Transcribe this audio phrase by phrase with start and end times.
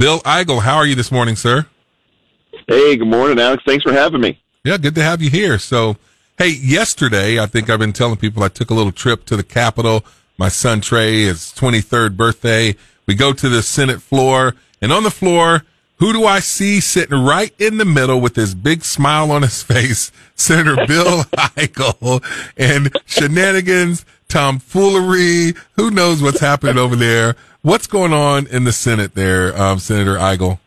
[0.00, 0.62] Bill Eigel.
[0.62, 1.66] How are you this morning, sir?
[2.66, 3.62] Hey, good morning, Alex.
[3.66, 4.40] Thanks for having me.
[4.64, 5.58] Yeah, good to have you here.
[5.58, 5.98] So,
[6.38, 9.42] hey, yesterday, I think I've been telling people I took a little trip to the
[9.42, 10.02] Capitol.
[10.38, 12.76] My son Trey, his 23rd birthday.
[13.06, 15.64] We go to the Senate floor, and on the floor,
[15.98, 19.62] who do I see sitting right in the middle with his big smile on his
[19.62, 20.10] face?
[20.34, 22.24] Senator Bill Eigel
[22.56, 25.52] and shenanigans, tomfoolery.
[25.72, 27.36] Who knows what's happening over there?
[27.62, 30.60] What's going on in the Senate there, um, Senator Eigel?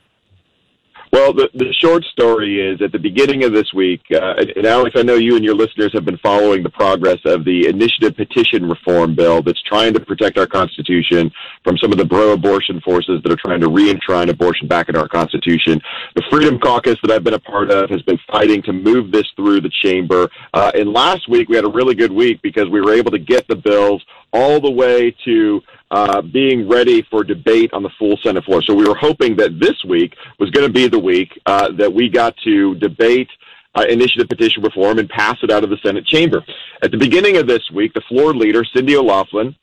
[1.12, 4.96] Well, the, the short story is at the beginning of this week, uh, and Alex,
[4.96, 8.68] I know you and your listeners have been following the progress of the initiative petition
[8.68, 11.32] reform bill that's trying to protect our Constitution
[11.64, 14.90] from some of the pro abortion forces that are trying to re enshrine abortion back
[14.90, 15.80] in our Constitution.
[16.16, 19.26] The Freedom Caucus that I've been a part of has been fighting to move this
[19.36, 20.30] through the chamber.
[20.54, 23.20] Uh, and last week, we had a really good week because we were able to
[23.20, 25.62] get the bills all the way to
[25.94, 28.64] uh, being ready for debate on the full Senate floor.
[28.64, 31.94] So we were hoping that this week was going to be the week uh, that
[31.94, 33.30] we got to debate
[33.76, 36.44] uh, initiative petition reform and pass it out of the Senate chamber.
[36.82, 39.56] At the beginning of this week, the floor leader, Cindy O'Laughlin,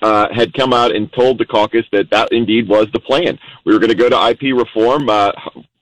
[0.00, 3.38] uh, had come out and told the caucus that that indeed was the plan.
[3.66, 5.32] We were going to go to IP reform, uh,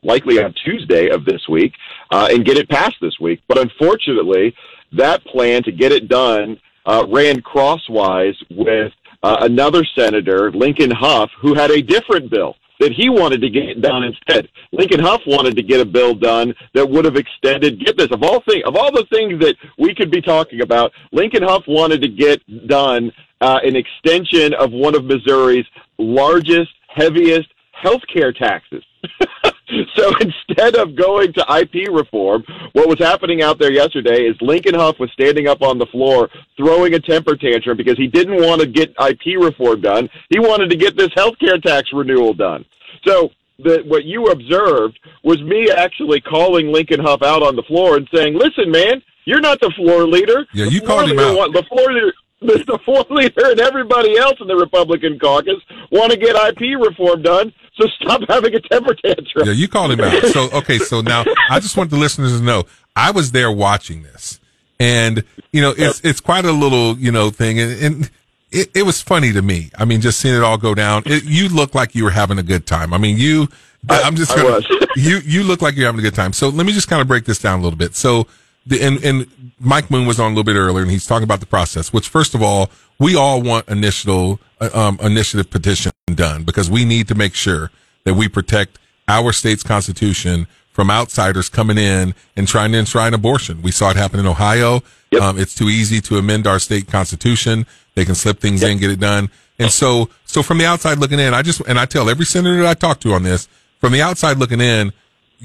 [0.02, 1.72] likely on Tuesday of this week,
[2.10, 3.42] uh, and get it passed this week.
[3.46, 4.56] But unfortunately,
[4.92, 8.92] that plan to get it done uh, ran crosswise with
[9.24, 13.80] uh, another senator, Lincoln Hough, who had a different bill that he wanted to get
[13.80, 14.48] done instead.
[14.70, 17.82] Lincoln Hough wanted to get a bill done that would have extended.
[17.82, 20.92] Get this of all things of all the things that we could be talking about.
[21.10, 25.66] Lincoln Hough wanted to get done uh, an extension of one of Missouri's
[25.98, 28.84] largest, heaviest health care taxes.
[29.94, 34.74] so instead of going to IP reform, what was happening out there yesterday is Lincoln
[34.74, 38.60] Hough was standing up on the floor throwing a temper tantrum because he didn't want
[38.60, 40.08] to get IP reform done.
[40.28, 42.64] He wanted to get this health care tax renewal done.
[43.06, 47.96] So the, what you observed was me actually calling Lincoln Hough out on the floor
[47.96, 50.46] and saying, "Listen, man, you're not the floor leader.
[50.52, 51.52] Yeah, you called him out.
[51.52, 56.18] The floor leader, the floor leader, and everybody else in the Republican caucus want to
[56.18, 57.52] get IP reform done.
[57.74, 59.46] So stop having a temper tantrum.
[59.46, 60.22] Yeah, you called him out.
[60.26, 62.64] So okay, so now I just want the listeners to know
[62.94, 64.40] I was there watching this,
[64.78, 68.10] and you know it's it's quite a little you know thing, and, and
[68.50, 69.70] it, it was funny to me.
[69.76, 71.02] I mean, just seeing it all go down.
[71.06, 72.92] It, you look like you were having a good time.
[72.92, 73.48] I mean, you.
[73.86, 74.62] I, I'm just gonna,
[74.96, 76.32] you you look like you're having a good time.
[76.32, 77.94] So let me just kind of break this down a little bit.
[77.94, 78.26] So
[78.66, 81.40] the, and, and Mike Moon was on a little bit earlier and he's talking about
[81.40, 86.44] the process, which first of all, we all want initial, uh, um, initiative petition done
[86.44, 87.70] because we need to make sure
[88.04, 93.62] that we protect our state's constitution from outsiders coming in and trying to enshrine abortion.
[93.62, 94.82] We saw it happen in Ohio.
[95.12, 95.22] Yep.
[95.22, 97.66] Um, it's too easy to amend our state constitution.
[97.94, 98.72] They can slip things yep.
[98.72, 99.30] in, get it done.
[99.58, 102.62] And so, so from the outside looking in, I just, and I tell every senator
[102.62, 103.48] that I talk to on this,
[103.78, 104.92] from the outside looking in,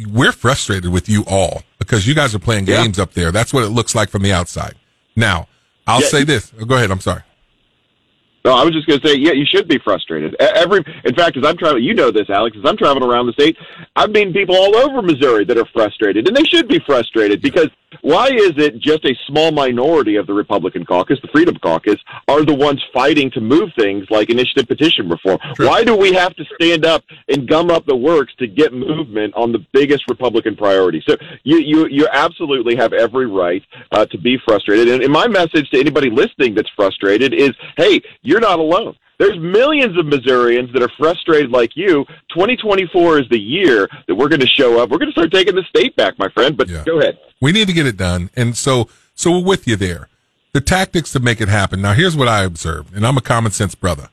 [0.08, 3.04] we're frustrated with you all because you guys are playing games yeah.
[3.04, 3.32] up there.
[3.32, 4.76] That's what it looks like from the outside.
[5.16, 5.48] Now,
[5.88, 6.08] I'll yeah.
[6.08, 6.52] say this.
[6.60, 6.92] Oh, go ahead.
[6.92, 7.24] I'm sorry.
[8.46, 10.34] No, I was just going to say, yeah, you should be frustrated.
[10.40, 13.34] Every, in fact, as I'm traveling, you know this, Alex, as I'm traveling around the
[13.34, 13.58] state,
[13.98, 17.68] I've meeting people all over Missouri that are frustrated, and they should be frustrated because
[18.02, 22.46] why is it just a small minority of the Republican caucus, the Freedom Caucus, are
[22.46, 25.40] the ones fighting to move things like initiative petition reform?
[25.56, 25.68] True.
[25.68, 29.34] Why do we have to stand up and gum up the works to get movement
[29.36, 31.04] on the biggest Republican priority?
[31.08, 34.90] So you you you absolutely have every right uh, to be frustrated.
[34.90, 38.96] And, and my message to anybody listening that's frustrated is, hey, you're not alone.
[39.19, 42.06] There's millions of Missourians that are frustrated like you.
[42.30, 44.90] 2024 is the year that we're going to show up.
[44.90, 46.56] We're going to start taking the state back, my friend.
[46.56, 46.85] But yeah.
[46.85, 47.19] go ahead.
[47.41, 48.29] We need to get it done.
[48.38, 50.08] And so, so we're with you there.
[50.53, 51.81] The tactics to make it happen.
[51.81, 54.09] Now, here's what I observed, and I'm a common sense brother.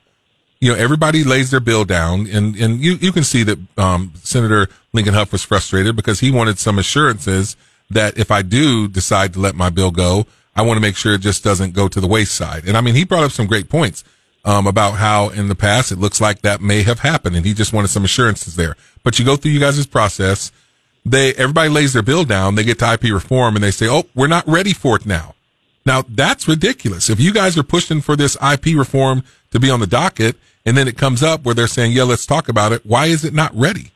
[0.59, 4.11] You know, everybody lays their bill down, and, and you, you can see that um,
[4.15, 7.55] Senator Lincoln Hough was frustrated because he wanted some assurances
[7.89, 10.25] that if I do decide to let my bill go,
[10.55, 12.67] I want to make sure it just doesn't go to the wayside.
[12.67, 14.03] And I mean, he brought up some great points
[14.45, 17.53] um, about how in the past it looks like that may have happened, and he
[17.53, 18.75] just wanted some assurances there.
[19.03, 20.51] But you go through you guys' process.
[21.05, 22.55] They everybody lays their bill down.
[22.55, 25.35] They get to IP reform, and they say, "Oh, we're not ready for it now."
[25.85, 27.09] Now that's ridiculous.
[27.09, 30.35] If you guys are pushing for this IP reform to be on the docket,
[30.65, 33.23] and then it comes up where they're saying, "Yeah, let's talk about it," why is
[33.23, 33.91] it not ready?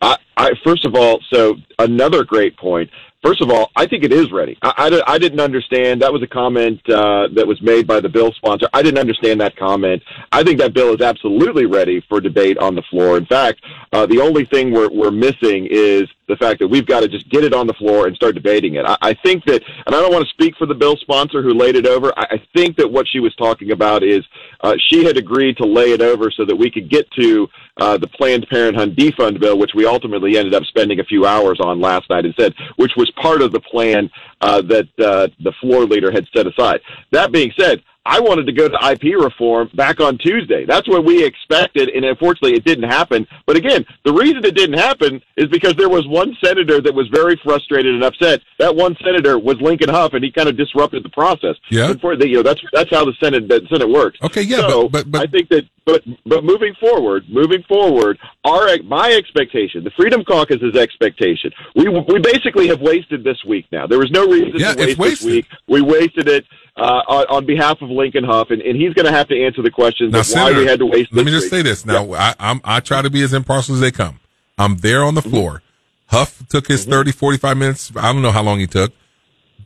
[0.00, 2.90] I, I, first of all, so another great point.
[3.22, 4.56] First of all, I think it is ready.
[4.62, 4.72] I,
[5.06, 6.02] I, I didn't understand.
[6.02, 8.68] That was a comment uh, that was made by the bill sponsor.
[8.72, 10.02] I didn't understand that comment.
[10.30, 13.16] I think that bill is absolutely ready for debate on the floor.
[13.16, 13.60] In fact,
[13.90, 17.28] Uh, the only thing we're, we're missing is the fact that we've got to just
[17.30, 18.84] get it on the floor and start debating it.
[18.86, 21.54] I, I think that, and I don't want to speak for the bill sponsor who
[21.54, 22.12] laid it over.
[22.16, 24.24] I, I think that what she was talking about is
[24.60, 27.48] uh, she had agreed to lay it over so that we could get to
[27.78, 31.58] uh, the Planned Parenthood defund bill, which we ultimately ended up spending a few hours
[31.60, 34.10] on last night instead, which was part of the plan
[34.40, 36.80] uh, that uh, the floor leader had set aside.
[37.12, 40.64] That being said, I wanted to go to IP reform back on Tuesday.
[40.64, 43.26] That's what we expected, and unfortunately, it didn't happen.
[43.46, 47.06] But again, the reason it didn't happen is because there was one senator that was
[47.08, 48.40] very frustrated and upset.
[48.58, 51.56] That one senator was Lincoln Hough, and he kind of disrupted the process.
[51.70, 54.18] Yeah, for the, you know that's that's how the Senate the Senate works.
[54.22, 58.18] Okay, yeah, so but, but, but I think that but but moving forward, moving forward,
[58.44, 63.66] our my expectation, the Freedom Caucus's expectation, we we basically have wasted this week.
[63.70, 65.46] Now there was no reason yeah, to waste this week.
[65.66, 66.46] We wasted it
[66.78, 69.60] uh, on, on, behalf of Lincoln Hough, and, and he's going to have to answer
[69.60, 71.12] the questions now, of Senator, why we had to waste.
[71.12, 71.84] Let me just say this.
[71.84, 72.34] Now, yeah.
[72.38, 74.20] I, I'm, I try to be as impartial as they come.
[74.56, 75.30] I'm there on the Mm-hmm.
[75.30, 75.62] floor.
[76.06, 76.92] Hough took his mm-hmm.
[76.92, 77.92] 30, 45 minutes.
[77.94, 78.92] I don't know how long he took.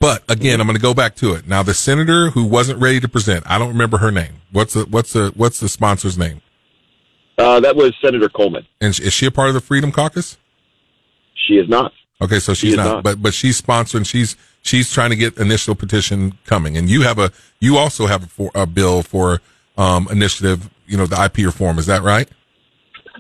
[0.00, 1.46] But again, I'm going to go back to it.
[1.46, 4.40] Now, the senator who wasn't ready to present, I don't remember her name.
[4.50, 6.42] What's the what's the what's the sponsor's name?
[7.38, 8.66] Uh, that was Senator Coleman.
[8.80, 10.38] And is she a part of the Freedom Caucus?
[11.34, 11.92] She is not.
[12.20, 14.04] Okay, so she's she not, not, but but she's sponsoring.
[14.04, 17.30] She's she's trying to get initial petition coming, and you have a
[17.60, 19.40] you also have a, for, a bill for
[19.76, 20.70] um, initiative.
[20.86, 21.78] You know, the IP reform.
[21.78, 22.28] Is that right?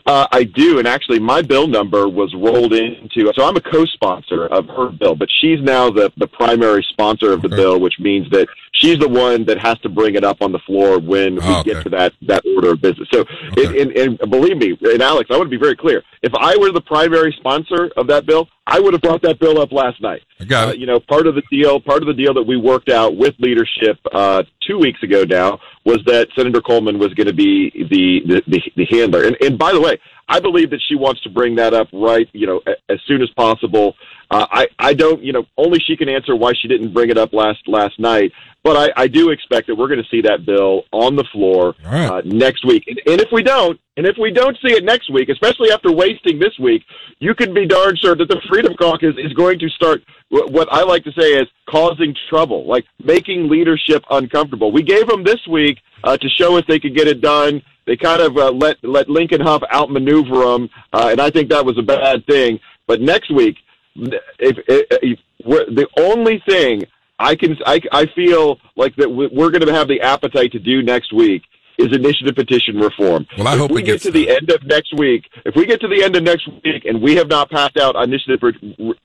[0.06, 3.32] Uh, I do, and actually, my bill number was rolled into.
[3.36, 7.42] So I'm a co-sponsor of her bill, but she's now the the primary sponsor of
[7.42, 7.56] the Okay.
[7.56, 10.58] bill, which means that she's the one that has to bring it up on the
[10.60, 11.74] floor when we Oh, okay.
[11.74, 13.08] get to that that order of business.
[13.12, 13.20] So,
[13.52, 13.80] Okay.
[13.80, 16.02] and, and, and believe me, and Alex, I want to be very clear.
[16.22, 19.60] If I were the primary sponsor of that bill, I would have brought that bill
[19.60, 20.22] up last night.
[20.40, 22.56] I got Uh, you know, part of the deal, part of the deal that we
[22.56, 27.26] worked out with leadership uh, two weeks ago now was that Senator Coleman was going
[27.26, 29.24] to be the, the the the handler.
[29.24, 29.98] And and by the way,
[30.28, 33.30] I believe that she wants to bring that up right, you know, as soon as
[33.30, 33.94] possible.
[34.30, 37.18] Uh, I I don't, you know, only she can answer why she didn't bring it
[37.18, 38.32] up last last night.
[38.64, 41.74] But I, I do expect that we're going to see that bill on the floor
[41.84, 42.06] right.
[42.06, 42.84] uh, next week.
[42.86, 45.90] And, and if we don't, and if we don't see it next week, especially after
[45.90, 46.84] wasting this week,
[47.18, 50.72] you can be darn sure that the Freedom Caucus is going to start wh- what
[50.72, 54.70] I like to say is causing trouble, like making leadership uncomfortable.
[54.70, 57.62] We gave them this week uh, to show us they could get it done.
[57.86, 61.64] They kind of uh, let let Lincoln Hough outmaneuver them, uh, and I think that
[61.64, 62.60] was a bad thing.
[62.86, 63.56] But next week,
[63.96, 66.82] if, if, if we're, the only thing
[67.18, 70.58] I can I, I feel like that we- we're going to have the appetite to
[70.58, 71.42] do next week
[71.78, 73.26] is initiative petition reform.
[73.38, 75.80] Well, I if hope we get to the end of next week, if we get
[75.80, 78.40] to the end of next week and we have not passed out initiative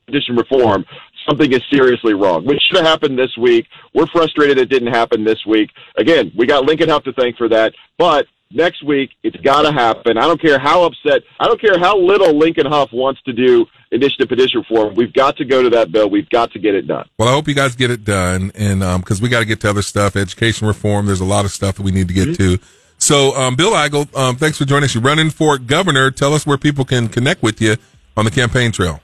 [0.05, 0.85] petition reform,
[1.27, 2.45] something is seriously wrong.
[2.45, 3.67] Which should have happened this week.
[3.93, 5.69] We're frustrated it didn't happen this week.
[5.97, 9.71] Again, we got Lincoln Huff to thank for that, but next week it's got to
[9.71, 10.17] happen.
[10.17, 13.65] I don't care how upset, I don't care how little Lincoln Hough wants to do
[13.91, 14.95] initiative petition reform.
[14.95, 16.09] We've got to go to that bill.
[16.09, 17.07] We've got to get it done.
[17.17, 19.69] Well, I hope you guys get it done, and because we got to get to
[19.69, 21.05] other stuff, education reform.
[21.05, 22.59] There's a lot of stuff that we need to get to.
[22.97, 24.95] So, um, Bill Eigel, um, thanks for joining us.
[24.95, 26.09] You're running for governor.
[26.11, 27.77] Tell us where people can connect with you
[28.15, 28.99] on the campaign trail.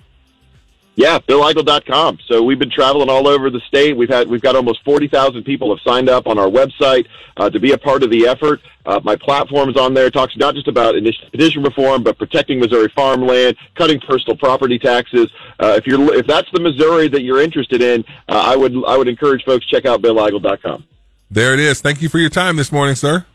[0.95, 2.19] Yeah, BillEigel.com.
[2.27, 3.97] So we've been traveling all over the state.
[3.97, 7.07] We've had we've got almost forty thousand people have signed up on our website
[7.37, 8.61] uh, to be a part of the effort.
[8.85, 10.07] Uh, my platform is on there.
[10.07, 10.93] It talks not just about
[11.31, 15.31] petition reform, but protecting Missouri farmland, cutting personal property taxes.
[15.59, 18.95] Uh, if you're if that's the Missouri that you're interested in, uh, I would I
[18.95, 20.85] would encourage folks to check out BillEigel.com.
[21.31, 21.81] There it is.
[21.81, 23.25] Thank you for your time this morning, sir.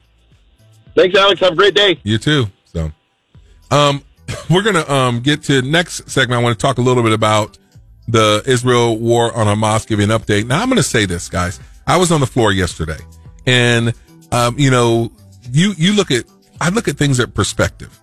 [0.94, 1.40] Thanks, Alex.
[1.40, 1.98] Have a great day.
[2.04, 2.46] You too.
[2.66, 2.92] So,
[3.72, 4.02] um,
[4.50, 6.40] we're gonna um get to next segment.
[6.40, 7.58] I want to talk a little bit about
[8.06, 9.86] the Israel war on Hamas.
[9.86, 10.46] Give you an update.
[10.46, 11.60] Now, I'm gonna say this, guys.
[11.86, 12.98] I was on the floor yesterday,
[13.46, 13.94] and
[14.32, 15.10] um, you know,
[15.50, 16.24] you you look at
[16.60, 17.98] I look at things at perspective.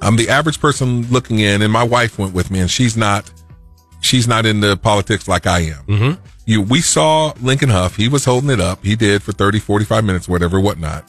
[0.00, 3.30] I'm the average person looking in, and my wife went with me, and she's not
[4.00, 5.84] she's not into politics like I am.
[5.86, 6.26] Mm-hmm.
[6.44, 7.94] You, we saw Lincoln Hough.
[7.94, 8.84] He was holding it up.
[8.84, 11.08] He did for 30, 45 minutes, whatever, whatnot.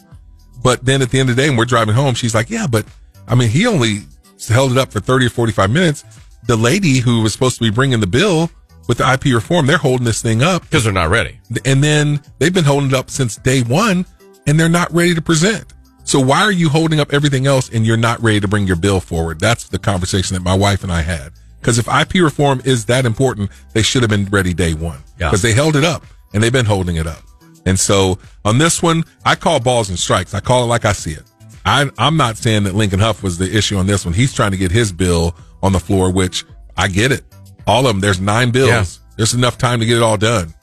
[0.62, 2.68] But then at the end of the day, and we're driving home, she's like, yeah,
[2.68, 2.86] but
[3.28, 4.02] I mean, he only
[4.50, 6.04] held it up for 30 or 45 minutes.
[6.46, 8.50] The lady who was supposed to be bringing the bill
[8.88, 10.64] with the IP reform, they're holding this thing up.
[10.64, 11.40] because they're not ready.
[11.66, 14.06] And then they've been holding it up since day one
[14.46, 15.74] and they're not ready to present.
[16.04, 18.76] So why are you holding up everything else and you're not ready to bring your
[18.76, 19.40] bill forward?
[19.40, 21.32] That's the conversation that my wife and I had.
[21.62, 25.02] Because if IP reform is that important, they should have been ready day one.
[25.18, 25.30] Yeah.
[25.30, 27.24] Because they held it up and they've been holding it up.
[27.66, 30.34] And so on this one, I call balls and strikes.
[30.34, 31.24] I call it like I see it.
[31.66, 34.14] I, I'm not saying that Lincoln Hough was the issue on this one.
[34.14, 36.44] He's trying to get his bill on the floor, which
[36.76, 37.24] I get it.
[37.66, 38.00] All of them.
[38.02, 38.70] There's nine bills.
[38.70, 39.14] Yeah.
[39.18, 40.54] There's enough time to get it all done.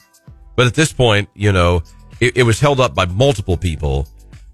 [0.55, 1.81] But at this point, you know,
[2.19, 4.07] it, it was held up by multiple people.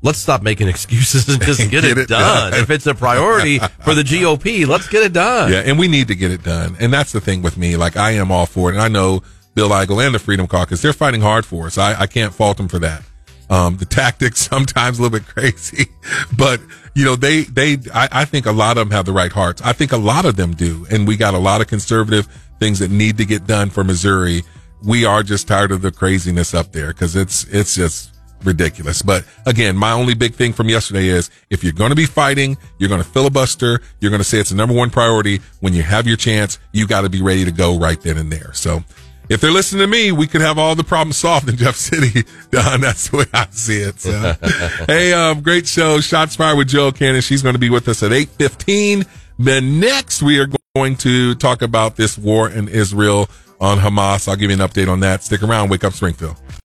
[0.03, 2.51] let's stop making excuses and just get, Get it, it done.
[2.51, 2.61] done.
[2.61, 5.51] If it's a priority for the GOP, let's get it done.
[5.51, 6.77] Yeah, and we need to get it done.
[6.79, 7.75] And that's the thing with me.
[7.75, 8.75] Like I am all for it.
[8.75, 9.21] And I know
[9.55, 11.77] Bill Eigel and the Freedom Caucus, they're fighting hard for us.
[11.77, 13.03] I, I can't fault them for that.
[13.49, 15.85] Um, the tactics sometimes a little bit crazy,
[16.37, 16.59] but
[16.95, 19.61] you know, they, they, I, I think a lot of them have the right hearts.
[19.61, 20.87] I think a lot of them do.
[20.89, 22.27] And we got a lot of conservative
[22.59, 24.41] things that need to get done for Missouri.
[24.83, 29.01] We are just tired of the craziness up there because it's, it's just, ridiculous.
[29.01, 32.57] But again, my only big thing from yesterday is if you're going to be fighting,
[32.77, 35.39] you're going to filibuster, you're going to say it's the number one priority.
[35.59, 38.31] When you have your chance, you got to be ready to go right then and
[38.31, 38.53] there.
[38.53, 38.83] So
[39.29, 42.23] if they're listening to me, we could have all the problems solved in Jeff City.
[42.51, 43.99] Don, that's the way I see it.
[43.99, 44.33] So,
[44.87, 45.99] hey, um, great show.
[45.99, 47.21] Shots fired with Joe Cannon.
[47.21, 49.05] She's going to be with us at 815.
[49.39, 53.29] Then next we are going to talk about this war in Israel
[53.59, 54.27] on Hamas.
[54.27, 55.23] I'll give you an update on that.
[55.23, 55.69] Stick around.
[55.69, 56.37] Wake up Springfield.